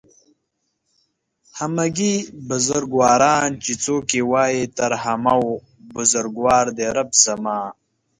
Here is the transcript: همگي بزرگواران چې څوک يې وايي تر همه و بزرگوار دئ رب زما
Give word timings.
همگي 1.59 2.13
بزرگواران 2.49 3.49
چې 3.63 3.73
څوک 3.83 4.05
يې 4.17 4.21
وايي 4.31 4.63
تر 4.77 4.91
همه 5.03 5.33
و 5.45 5.49
بزرگوار 5.95 6.65
دئ 6.77 6.89
رب 6.97 7.09
زما 7.23 7.59